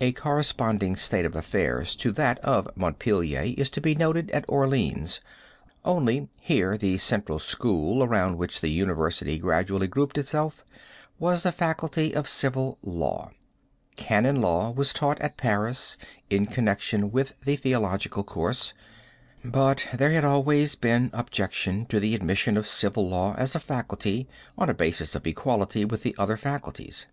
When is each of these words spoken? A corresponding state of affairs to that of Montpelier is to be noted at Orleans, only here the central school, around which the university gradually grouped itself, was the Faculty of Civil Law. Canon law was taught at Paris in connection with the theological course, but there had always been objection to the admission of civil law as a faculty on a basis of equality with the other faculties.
A 0.00 0.12
corresponding 0.12 0.94
state 0.94 1.24
of 1.24 1.34
affairs 1.34 1.96
to 1.96 2.12
that 2.12 2.38
of 2.44 2.68
Montpelier 2.76 3.40
is 3.58 3.68
to 3.70 3.80
be 3.80 3.96
noted 3.96 4.30
at 4.30 4.44
Orleans, 4.46 5.20
only 5.84 6.28
here 6.38 6.78
the 6.78 6.98
central 6.98 7.40
school, 7.40 8.04
around 8.04 8.38
which 8.38 8.60
the 8.60 8.68
university 8.70 9.40
gradually 9.40 9.88
grouped 9.88 10.18
itself, 10.18 10.64
was 11.18 11.42
the 11.42 11.50
Faculty 11.50 12.14
of 12.14 12.28
Civil 12.28 12.78
Law. 12.80 13.32
Canon 13.96 14.40
law 14.40 14.70
was 14.70 14.92
taught 14.92 15.20
at 15.20 15.36
Paris 15.36 15.98
in 16.30 16.46
connection 16.46 17.10
with 17.10 17.40
the 17.40 17.56
theological 17.56 18.22
course, 18.22 18.72
but 19.44 19.88
there 19.92 20.12
had 20.12 20.24
always 20.24 20.76
been 20.76 21.10
objection 21.12 21.86
to 21.86 21.98
the 21.98 22.14
admission 22.14 22.56
of 22.56 22.68
civil 22.68 23.10
law 23.10 23.34
as 23.36 23.56
a 23.56 23.58
faculty 23.58 24.28
on 24.56 24.68
a 24.70 24.74
basis 24.74 25.16
of 25.16 25.26
equality 25.26 25.84
with 25.84 26.04
the 26.04 26.14
other 26.18 26.36
faculties. 26.36 27.08